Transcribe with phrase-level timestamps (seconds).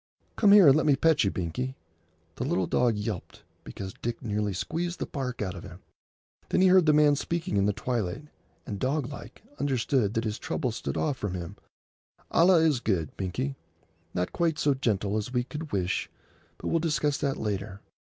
[0.35, 1.75] Come here and let me pet you, Binkie."
[2.37, 5.81] The little dog yelped because Dick nearly squeezed the bark out of him.
[6.49, 8.23] Then he heard the man speaking in the twilight,
[8.65, 13.57] and, doglike, understood that his trouble stood off from him—"Allah is good, Binkie.
[14.15, 16.09] Not quite so gentle as we could wish,
[16.57, 17.81] but we'll discuss that later.